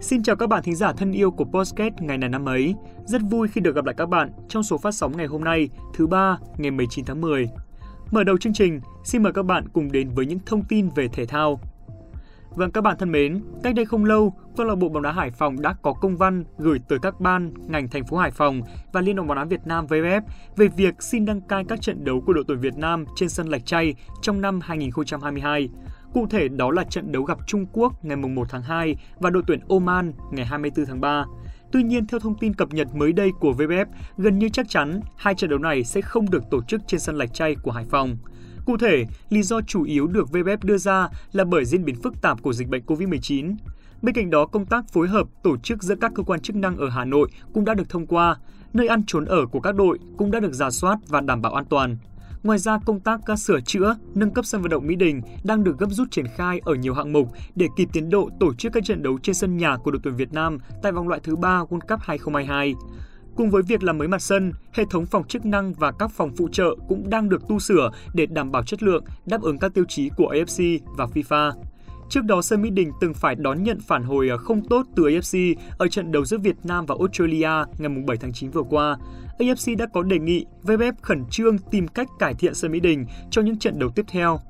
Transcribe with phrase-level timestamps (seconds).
[0.00, 2.74] Xin chào các bạn thính giả thân yêu của Postcast ngày này năm ấy.
[3.04, 5.68] Rất vui khi được gặp lại các bạn trong số phát sóng ngày hôm nay,
[5.94, 7.48] thứ ba, ngày 19 tháng 10.
[8.10, 11.08] Mở đầu chương trình, xin mời các bạn cùng đến với những thông tin về
[11.08, 11.60] thể thao.
[12.50, 15.30] Vâng các bạn thân mến, cách đây không lâu, câu lạc bộ bóng đá Hải
[15.30, 18.60] Phòng đã có công văn gửi tới các ban, ngành thành phố Hải Phòng
[18.92, 20.20] và Liên đoàn bóng đá Việt Nam VFF
[20.56, 23.48] về việc xin đăng cai các trận đấu của đội tuyển Việt Nam trên sân
[23.48, 25.68] Lạch chay trong năm 2022.
[26.14, 29.42] Cụ thể đó là trận đấu gặp Trung Quốc ngày 1 tháng 2 và đội
[29.46, 31.24] tuyển Oman ngày 24 tháng 3.
[31.72, 35.00] Tuy nhiên, theo thông tin cập nhật mới đây của VFF, gần như chắc chắn
[35.16, 37.84] hai trận đấu này sẽ không được tổ chức trên sân Lạch chay của Hải
[37.84, 38.16] Phòng.
[38.66, 42.22] Cụ thể, lý do chủ yếu được VFF đưa ra là bởi diễn biến phức
[42.22, 43.56] tạp của dịch bệnh COVID-19.
[44.02, 46.76] Bên cạnh đó, công tác phối hợp tổ chức giữa các cơ quan chức năng
[46.76, 48.36] ở Hà Nội cũng đã được thông qua,
[48.72, 51.54] nơi ăn trốn ở của các đội cũng đã được giả soát và đảm bảo
[51.54, 51.96] an toàn.
[52.42, 55.64] Ngoài ra, công tác các sửa chữa, nâng cấp sân vận động Mỹ Đình đang
[55.64, 58.72] được gấp rút triển khai ở nhiều hạng mục để kịp tiến độ tổ chức
[58.72, 61.36] các trận đấu trên sân nhà của đội tuyển Việt Nam tại vòng loại thứ
[61.36, 62.74] 3 World Cup 2022.
[63.36, 66.30] Cùng với việc làm mới mặt sân, hệ thống phòng chức năng và các phòng
[66.36, 69.74] phụ trợ cũng đang được tu sửa để đảm bảo chất lượng, đáp ứng các
[69.74, 71.52] tiêu chí của AFC và FIFA.
[72.08, 75.02] Trước đó, sân Mỹ Đình từng phải đón nhận phản hồi à, không tốt từ
[75.02, 78.96] AFC ở trận đấu giữa Việt Nam và Australia ngày 7 tháng 9 vừa qua.
[79.38, 83.06] AFC đã có đề nghị VFF khẩn trương tìm cách cải thiện sân Mỹ Đình
[83.30, 84.40] cho những trận đấu tiếp theo.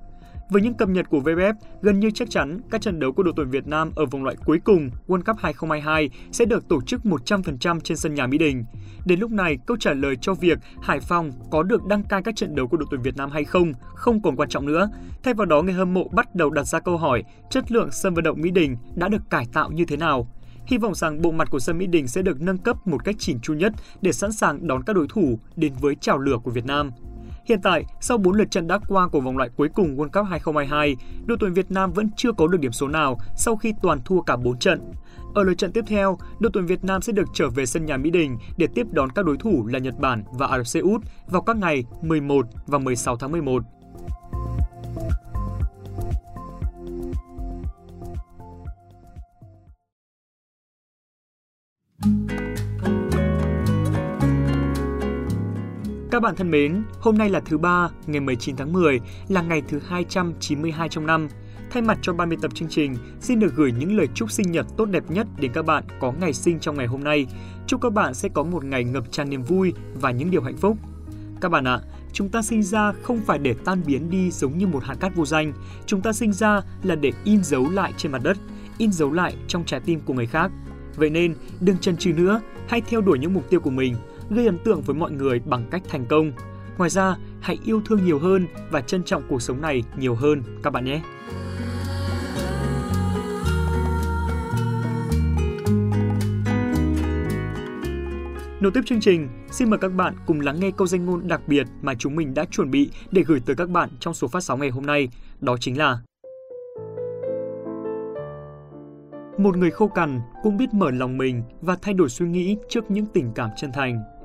[0.50, 3.34] Với những cập nhật của VFF, gần như chắc chắn các trận đấu của đội
[3.36, 7.00] tuyển Việt Nam ở vòng loại cuối cùng World Cup 2022 sẽ được tổ chức
[7.04, 8.64] 100% trên sân nhà Mỹ Đình.
[9.06, 12.36] Đến lúc này, câu trả lời cho việc Hải Phòng có được đăng cai các
[12.36, 14.88] trận đấu của đội tuyển Việt Nam hay không không còn quan trọng nữa.
[15.22, 18.14] Thay vào đó, người hâm mộ bắt đầu đặt ra câu hỏi chất lượng sân
[18.14, 20.28] vận động Mỹ Đình đã được cải tạo như thế nào?
[20.66, 23.16] Hy vọng rằng bộ mặt của sân Mỹ Đình sẽ được nâng cấp một cách
[23.18, 26.50] chỉn chu nhất để sẵn sàng đón các đối thủ đến với chào lửa của
[26.50, 26.90] Việt Nam.
[27.48, 30.26] Hiện tại, sau 4 lượt trận đã qua của vòng loại cuối cùng World Cup
[30.30, 30.96] 2022,
[31.26, 34.20] đội tuyển Việt Nam vẫn chưa có được điểm số nào sau khi toàn thua
[34.20, 34.80] cả 4 trận.
[35.34, 37.96] Ở lượt trận tiếp theo, đội tuyển Việt Nam sẽ được trở về sân nhà
[37.96, 40.80] Mỹ Đình để tiếp đón các đối thủ là Nhật Bản và Ả Rập Xê
[40.80, 43.62] Út vào các ngày 11 và 16 tháng 11.
[56.18, 59.62] Các bạn thân mến, hôm nay là thứ ba, ngày 19 tháng 10, là ngày
[59.68, 61.28] thứ 292 trong năm.
[61.70, 64.52] Thay mặt cho ban biên tập chương trình, xin được gửi những lời chúc sinh
[64.52, 67.26] nhật tốt đẹp nhất đến các bạn có ngày sinh trong ngày hôm nay.
[67.66, 70.56] Chúc các bạn sẽ có một ngày ngập tràn niềm vui và những điều hạnh
[70.56, 70.76] phúc.
[71.40, 71.80] Các bạn ạ,
[72.12, 75.16] chúng ta sinh ra không phải để tan biến đi giống như một hạt cát
[75.16, 75.52] vô danh.
[75.86, 78.36] Chúng ta sinh ra là để in dấu lại trên mặt đất,
[78.78, 80.50] in dấu lại trong trái tim của người khác.
[80.96, 83.96] Vậy nên, đừng chần chừ nữa, hãy theo đuổi những mục tiêu của mình,
[84.30, 86.32] gây ấn tượng với mọi người bằng cách thành công.
[86.78, 90.42] Ngoài ra, hãy yêu thương nhiều hơn và trân trọng cuộc sống này nhiều hơn
[90.62, 91.00] các bạn nhé.
[98.60, 101.40] Nối tiếp chương trình, xin mời các bạn cùng lắng nghe câu danh ngôn đặc
[101.46, 104.44] biệt mà chúng mình đã chuẩn bị để gửi tới các bạn trong số phát
[104.44, 105.08] sóng ngày hôm nay,
[105.40, 105.98] đó chính là
[109.38, 112.90] Một người khô cằn cũng biết mở lòng mình và thay đổi suy nghĩ trước
[112.90, 114.17] những tình cảm chân thành.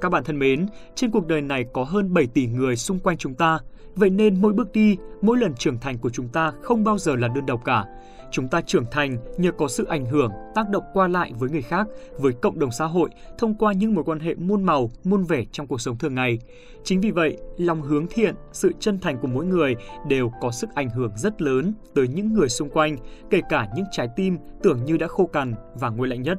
[0.00, 3.16] Các bạn thân mến, trên cuộc đời này có hơn 7 tỷ người xung quanh
[3.16, 3.58] chúng ta,
[3.94, 7.16] vậy nên mỗi bước đi, mỗi lần trưởng thành của chúng ta không bao giờ
[7.16, 7.84] là đơn độc cả.
[8.30, 11.62] Chúng ta trưởng thành nhờ có sự ảnh hưởng, tác động qua lại với người
[11.62, 11.86] khác,
[12.18, 15.44] với cộng đồng xã hội thông qua những mối quan hệ muôn màu, muôn vẻ
[15.52, 16.38] trong cuộc sống thường ngày.
[16.84, 19.74] Chính vì vậy, lòng hướng thiện, sự chân thành của mỗi người
[20.08, 22.96] đều có sức ảnh hưởng rất lớn tới những người xung quanh,
[23.30, 26.38] kể cả những trái tim tưởng như đã khô cằn và nguội lạnh nhất.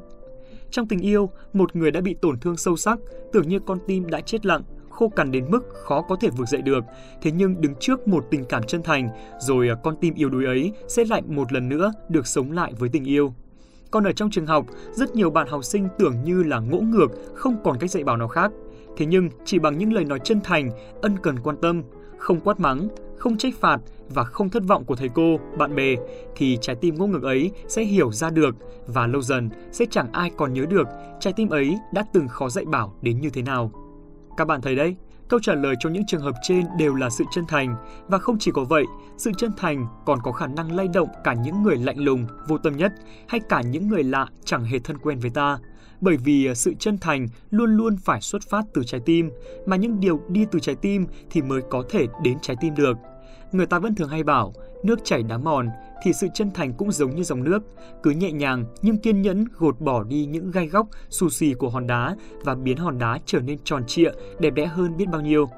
[0.71, 2.99] Trong tình yêu, một người đã bị tổn thương sâu sắc,
[3.33, 6.47] tưởng như con tim đã chết lặng, khô cằn đến mức khó có thể vực
[6.47, 6.83] dậy được.
[7.21, 9.09] Thế nhưng đứng trước một tình cảm chân thành,
[9.39, 12.73] rồi à, con tim yếu đuối ấy sẽ lại một lần nữa được sống lại
[12.79, 13.33] với tình yêu.
[13.91, 17.07] Còn ở trong trường học, rất nhiều bạn học sinh tưởng như là ngỗ ngược,
[17.35, 18.51] không còn cách dạy bảo nào khác.
[18.97, 21.83] Thế nhưng chỉ bằng những lời nói chân thành, ân cần quan tâm,
[22.19, 22.87] không quát mắng,
[23.17, 23.77] không trách phạt
[24.09, 25.95] và không thất vọng của thầy cô, bạn bè
[26.35, 28.55] thì trái tim ngốc ngược ấy sẽ hiểu ra được
[28.87, 30.87] và lâu dần sẽ chẳng ai còn nhớ được
[31.19, 33.71] trái tim ấy đã từng khó dạy bảo đến như thế nào.
[34.37, 34.95] Các bạn thấy đấy,
[35.27, 37.75] câu trả lời cho những trường hợp trên đều là sự chân thành
[38.07, 38.85] và không chỉ có vậy,
[39.17, 42.57] sự chân thành còn có khả năng lay động cả những người lạnh lùng, vô
[42.57, 42.93] tâm nhất
[43.27, 45.59] hay cả những người lạ chẳng hề thân quen với ta
[46.01, 49.29] bởi vì à, sự chân thành luôn luôn phải xuất phát từ trái tim,
[49.65, 52.97] mà những điều đi từ trái tim thì mới có thể đến trái tim được.
[53.51, 54.53] Người ta vẫn thường hay bảo,
[54.83, 55.67] nước chảy đá mòn
[56.03, 57.63] thì sự chân thành cũng giống như dòng nước,
[58.03, 61.69] cứ nhẹ nhàng nhưng kiên nhẫn gột bỏ đi những gai góc xù xì của
[61.69, 65.21] hòn đá và biến hòn đá trở nên tròn trịa, đẹp đẽ hơn biết bao
[65.21, 65.49] nhiêu.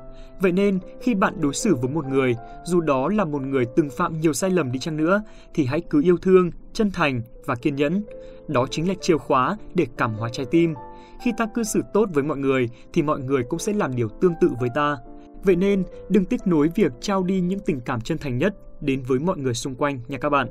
[0.41, 3.89] Vậy nên, khi bạn đối xử với một người, dù đó là một người từng
[3.89, 5.23] phạm nhiều sai lầm đi chăng nữa,
[5.53, 8.03] thì hãy cứ yêu thương, chân thành và kiên nhẫn.
[8.47, 10.73] Đó chính là chìa khóa để cảm hóa trái tim.
[11.23, 14.09] Khi ta cư xử tốt với mọi người, thì mọi người cũng sẽ làm điều
[14.09, 14.97] tương tự với ta.
[15.43, 19.03] Vậy nên, đừng tiếc nối việc trao đi những tình cảm chân thành nhất đến
[19.07, 20.47] với mọi người xung quanh nha các bạn.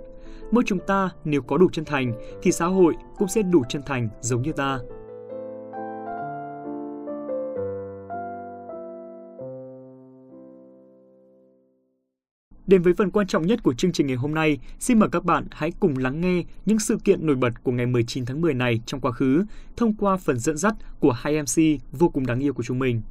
[0.50, 2.12] Mỗi chúng ta nếu có đủ chân thành
[2.42, 4.78] thì xã hội cũng sẽ đủ chân thành giống như ta.
[12.70, 15.24] Đến với phần quan trọng nhất của chương trình ngày hôm nay, xin mời các
[15.24, 18.54] bạn hãy cùng lắng nghe những sự kiện nổi bật của ngày 19 tháng 10
[18.54, 19.44] này trong quá khứ
[19.76, 23.02] thông qua phần dẫn dắt của hai MC vô cùng đáng yêu của chúng mình.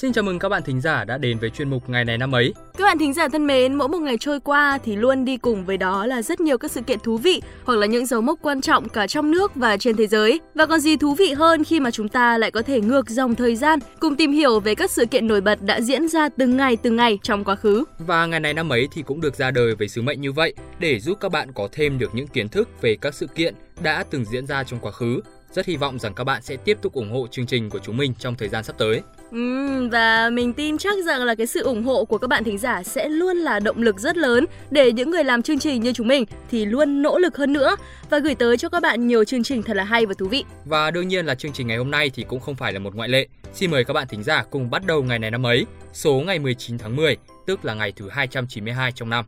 [0.00, 2.34] Xin chào mừng các bạn thính giả đã đến với chuyên mục Ngày này năm
[2.34, 2.54] ấy.
[2.78, 5.64] Các bạn thính giả thân mến, mỗi một ngày trôi qua thì luôn đi cùng
[5.64, 8.38] với đó là rất nhiều các sự kiện thú vị hoặc là những dấu mốc
[8.42, 10.40] quan trọng cả trong nước và trên thế giới.
[10.54, 13.34] Và còn gì thú vị hơn khi mà chúng ta lại có thể ngược dòng
[13.34, 16.56] thời gian cùng tìm hiểu về các sự kiện nổi bật đã diễn ra từng
[16.56, 17.84] ngày từng ngày trong quá khứ.
[17.98, 20.54] Và ngày này năm ấy thì cũng được ra đời với sứ mệnh như vậy
[20.78, 24.04] để giúp các bạn có thêm được những kiến thức về các sự kiện đã
[24.10, 25.20] từng diễn ra trong quá khứ
[25.52, 27.96] rất hy vọng rằng các bạn sẽ tiếp tục ủng hộ chương trình của chúng
[27.96, 29.02] mình trong thời gian sắp tới.
[29.30, 32.58] Ừ, và mình tin chắc rằng là cái sự ủng hộ của các bạn thính
[32.58, 35.92] giả sẽ luôn là động lực rất lớn để những người làm chương trình như
[35.92, 37.76] chúng mình thì luôn nỗ lực hơn nữa
[38.10, 40.44] và gửi tới cho các bạn nhiều chương trình thật là hay và thú vị.
[40.64, 42.94] Và đương nhiên là chương trình ngày hôm nay thì cũng không phải là một
[42.94, 43.28] ngoại lệ.
[43.52, 46.38] Xin mời các bạn thính giả cùng bắt đầu ngày này năm ấy, số ngày
[46.38, 49.24] 19 tháng 10, tức là ngày thứ 292 trong năm.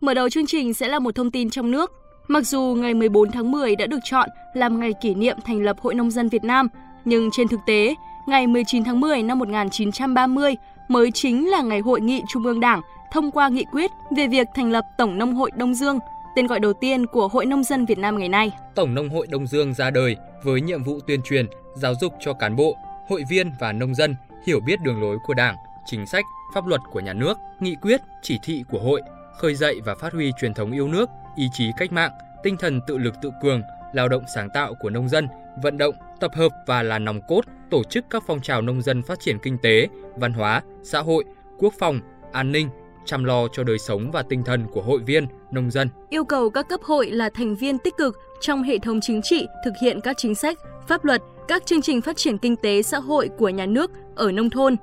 [0.00, 1.99] Mở đầu chương trình sẽ là một thông tin trong nước.
[2.30, 5.76] Mặc dù ngày 14 tháng 10 đã được chọn làm ngày kỷ niệm thành lập
[5.80, 6.68] Hội Nông dân Việt Nam,
[7.04, 7.94] nhưng trên thực tế,
[8.26, 10.56] ngày 19 tháng 10 năm 1930
[10.88, 12.80] mới chính là ngày Hội nghị Trung ương Đảng
[13.12, 15.98] thông qua nghị quyết về việc thành lập Tổng Nông hội Đông Dương,
[16.36, 18.50] tên gọi đầu tiên của Hội Nông dân Việt Nam ngày nay.
[18.74, 22.32] Tổng Nông hội Đông Dương ra đời với nhiệm vụ tuyên truyền, giáo dục cho
[22.32, 22.76] cán bộ,
[23.08, 24.16] hội viên và nông dân
[24.46, 25.56] hiểu biết đường lối của Đảng,
[25.86, 26.24] chính sách,
[26.54, 29.02] pháp luật của nhà nước, nghị quyết, chỉ thị của hội,
[29.38, 31.10] khơi dậy và phát huy truyền thống yêu nước,
[31.40, 32.10] ý chí cách mạng,
[32.42, 35.28] tinh thần tự lực tự cường, lao động sáng tạo của nông dân,
[35.62, 37.40] vận động, tập hợp và là nòng cốt
[37.70, 41.24] tổ chức các phong trào nông dân phát triển kinh tế, văn hóa, xã hội,
[41.58, 42.00] quốc phòng,
[42.32, 42.68] an ninh,
[43.04, 45.88] chăm lo cho đời sống và tinh thần của hội viên, nông dân.
[46.08, 49.46] Yêu cầu các cấp hội là thành viên tích cực trong hệ thống chính trị
[49.64, 50.58] thực hiện các chính sách,
[50.88, 54.32] pháp luật, các chương trình phát triển kinh tế xã hội của nhà nước ở
[54.32, 54.76] nông thôn,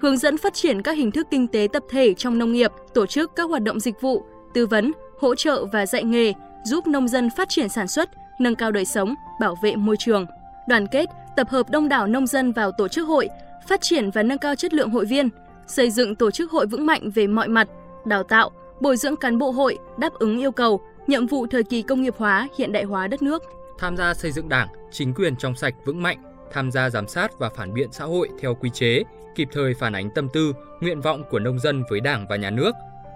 [0.00, 3.06] hướng dẫn phát triển các hình thức kinh tế tập thể trong nông nghiệp, tổ
[3.06, 4.24] chức các hoạt động dịch vụ,
[4.54, 6.32] tư vấn, hỗ trợ và dạy nghề,
[6.64, 10.26] giúp nông dân phát triển sản xuất, nâng cao đời sống, bảo vệ môi trường.
[10.68, 13.28] Đoàn kết, tập hợp đông đảo nông dân vào tổ chức hội,
[13.68, 15.28] phát triển và nâng cao chất lượng hội viên,
[15.66, 17.68] xây dựng tổ chức hội vững mạnh về mọi mặt,
[18.04, 21.82] đào tạo, bồi dưỡng cán bộ hội đáp ứng yêu cầu, nhiệm vụ thời kỳ
[21.82, 23.42] công nghiệp hóa, hiện đại hóa đất nước.
[23.78, 26.22] Tham gia xây dựng Đảng, chính quyền trong sạch vững mạnh,
[26.52, 29.02] tham gia giám sát và phản biện xã hội theo quy chế,
[29.34, 32.50] kịp thời phản ánh tâm tư, nguyện vọng của nông dân với Đảng và nhà
[32.50, 32.74] nước,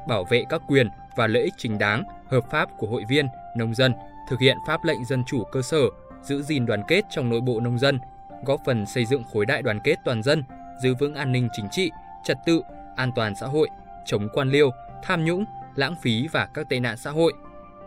[0.08, 3.26] bảo vệ các quyền và lợi ích chính đáng, hợp pháp của hội viên,
[3.56, 3.92] nông dân,
[4.28, 5.80] thực hiện pháp lệnh dân chủ cơ sở,
[6.22, 7.98] giữ gìn đoàn kết trong nội bộ nông dân,
[8.44, 10.42] góp phần xây dựng khối đại đoàn kết toàn dân,
[10.82, 11.90] giữ vững an ninh chính trị,
[12.24, 12.60] trật tự,
[12.96, 13.68] an toàn xã hội,
[14.06, 14.70] chống quan liêu,
[15.02, 15.44] tham nhũng,
[15.74, 17.32] lãng phí và các tệ nạn xã hội,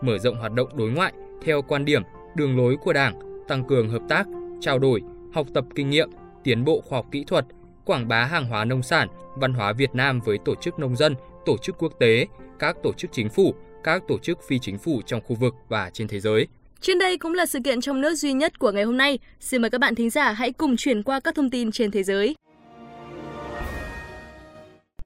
[0.00, 1.12] mở rộng hoạt động đối ngoại
[1.44, 2.02] theo quan điểm,
[2.34, 4.26] đường lối của Đảng, tăng cường hợp tác,
[4.60, 5.02] trao đổi,
[5.34, 6.10] học tập kinh nghiệm,
[6.42, 7.44] tiến bộ khoa học kỹ thuật,
[7.84, 11.14] quảng bá hàng hóa nông sản, văn hóa Việt Nam với tổ chức nông dân,
[11.46, 12.26] tổ chức quốc tế,
[12.58, 13.54] các tổ chức chính phủ,
[13.84, 16.46] các tổ chức phi chính phủ trong khu vực và trên thế giới.
[16.80, 19.18] Trên đây cũng là sự kiện trong nước duy nhất của ngày hôm nay.
[19.40, 22.02] Xin mời các bạn thính giả hãy cùng chuyển qua các thông tin trên thế
[22.02, 22.34] giới.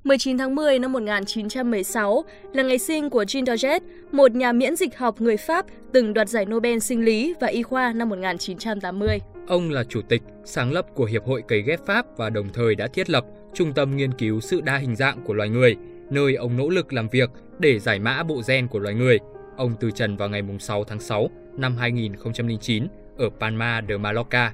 [0.05, 4.99] 19 tháng 10 năm 1916 là ngày sinh của Jean Daget, một nhà miễn dịch
[4.99, 9.19] học người Pháp từng đoạt giải Nobel sinh lý và y khoa năm 1980.
[9.47, 12.75] Ông là chủ tịch, sáng lập của Hiệp hội cấy ghép Pháp và đồng thời
[12.75, 13.25] đã thiết lập
[13.55, 15.77] Trung tâm nghiên cứu sự đa hình dạng của loài người,
[16.15, 19.19] nơi ông nỗ lực làm việc để giải mã bộ gen của loài người.
[19.57, 22.87] Ông từ trần vào ngày 6 tháng 6 năm 2009
[23.19, 24.53] ở Palma de Mallorca.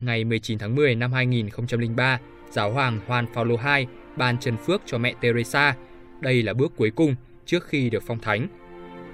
[0.00, 3.86] Ngày 19 tháng 10 năm 2003, Giáo hoàng Juan Paulo II
[4.16, 5.76] ban chân phước cho mẹ Teresa.
[6.20, 7.14] Đây là bước cuối cùng
[7.46, 8.48] trước khi được phong thánh.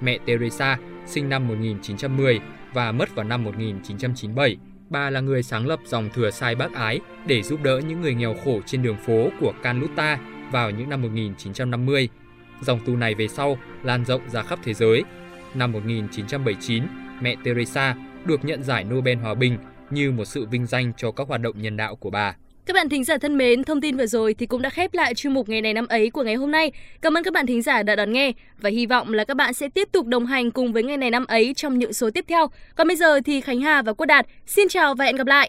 [0.01, 2.39] Mẹ Teresa sinh năm 1910
[2.73, 4.57] và mất vào năm 1997.
[4.89, 8.13] Bà là người sáng lập dòng thừa sai bác ái để giúp đỡ những người
[8.15, 10.19] nghèo khổ trên đường phố của Canluta
[10.51, 12.09] vào những năm 1950.
[12.61, 15.03] Dòng tu này về sau lan rộng ra khắp thế giới.
[15.53, 16.83] Năm 1979,
[17.21, 19.57] mẹ Teresa được nhận giải Nobel Hòa bình
[19.89, 22.35] như một sự vinh danh cho các hoạt động nhân đạo của bà.
[22.65, 25.15] Các bạn thính giả thân mến, thông tin vừa rồi thì cũng đã khép lại
[25.15, 26.71] chuyên mục ngày này năm ấy của ngày hôm nay.
[27.01, 29.53] Cảm ơn các bạn thính giả đã đón nghe và hy vọng là các bạn
[29.53, 32.25] sẽ tiếp tục đồng hành cùng với ngày này năm ấy trong những số tiếp
[32.27, 32.47] theo.
[32.75, 35.43] Còn bây giờ thì Khánh Hà và Quốc Đạt xin chào và hẹn gặp lại.